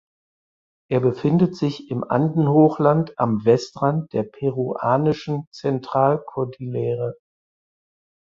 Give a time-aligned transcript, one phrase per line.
[0.89, 7.15] Er befindet sich im Andenhochland am Westrand der peruanischen Zentralkordillere.